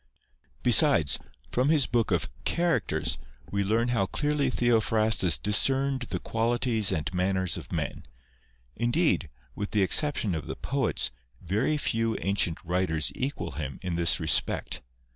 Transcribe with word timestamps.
Besides, 0.63 1.19
from 1.51 1.69
his 1.69 1.85
book 1.85 2.09
of" 2.09 2.27
Characters" 2.57 3.19
we 3.51 3.63
learn 3.63 3.89
how 3.89 4.07
clearly 4.07 4.49
Theophrastus 4.49 5.37
discerned 5.37 6.07
the 6.09 6.17
qualities 6.17 6.91
and 6.91 7.13
manners 7.13 7.55
of 7.55 7.71
men; 7.71 8.07
indeed, 8.75 9.29
with 9.53 9.69
the 9.69 9.83
exception 9.83 10.33
of 10.33 10.47
the 10.47 10.55
poets, 10.55 11.11
very 11.39 11.77
few 11.77 12.17
ancient 12.19 12.57
writers 12.65 13.11
equal 13.13 13.51
him 13.51 13.77
in 13.83 13.95
this 13.95 14.19
respect. 14.19 14.81